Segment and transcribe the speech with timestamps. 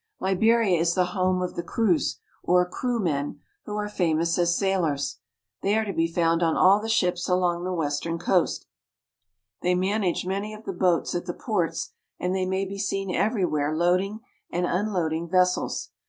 [0.19, 5.19] Liberia is the home of the Kroos or Kroomen, who are] famous as sailors.
[5.61, 8.65] They are to be found on all the ships along the western coast
[9.61, 13.13] They manage many of the \ boats at the ports, and they may be seen
[13.13, 15.91] everywhere' loading and unloading vessels.